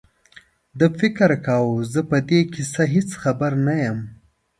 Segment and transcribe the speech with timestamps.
[0.79, 3.99] ده فکر کاوه زه په دې کیسه هېڅ خبر نه یم.